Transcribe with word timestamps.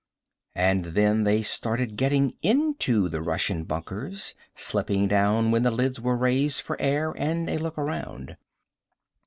And 0.55 0.83
then 0.95 1.25
they 1.25 1.43
started 1.43 1.95
getting 1.95 2.33
into 2.41 3.07
the 3.07 3.21
Russian 3.21 3.65
bunkers, 3.65 4.33
slipping 4.55 5.07
down 5.07 5.51
when 5.51 5.61
the 5.61 5.69
lids 5.69 6.01
were 6.01 6.17
raised 6.17 6.61
for 6.61 6.75
air 6.81 7.11
and 7.11 7.47
a 7.47 7.59
look 7.59 7.77
around. 7.77 8.35